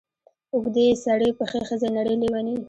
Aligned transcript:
اوږده 0.53 0.81
ې 0.91 0.93
سړې 1.03 1.29
پښې 1.37 1.59
ښځې 1.67 1.89
نرې 1.95 2.15
لېونې 2.21 2.55